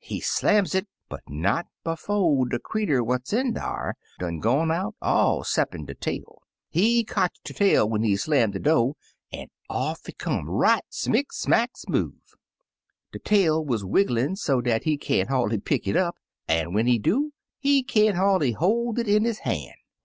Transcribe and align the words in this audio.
He 0.00 0.18
slams 0.20 0.74
it, 0.74 0.88
but 1.08 1.20
not 1.28 1.68
befo* 1.84 2.44
de 2.44 2.58
creetur 2.58 3.04
what*s 3.04 3.32
in 3.32 3.52
dar 3.52 3.94
done 4.18 4.40
gone 4.40 4.72
out, 4.72 4.96
all 5.00 5.44
*ceppin* 5.44 5.84
de 5.86 5.94
tail. 5.94 6.42
He 6.68 7.04
cotch 7.04 7.36
de 7.44 7.52
tail 7.54 7.88
when 7.88 8.02
he 8.02 8.16
slam 8.16 8.50
de 8.50 8.58
do*, 8.58 8.96
an* 9.32 9.46
off 9.70 10.08
it 10.08 10.18
come 10.18 10.50
right 10.50 10.82
smick 10.90 11.26
smack 11.30 11.74
smoove. 11.76 12.34
De 13.12 13.20
tail 13.20 13.64
wuz 13.64 13.84
wigglin* 13.84 14.34
so 14.36 14.60
dat 14.60 14.82
he 14.82 14.96
can't 14.98 15.28
hardly 15.28 15.58
pick 15.58 15.86
it 15.86 15.94
up, 15.96 16.16
an* 16.48 16.72
when 16.74 16.88
he 16.88 16.98
do, 16.98 17.32
he 17.56 17.84
can*t 17.84 18.18
hardly 18.18 18.50
hoi* 18.58 18.92
it 18.98 19.06
in 19.06 19.22
his 19.22 19.38
han*. 19.38 19.70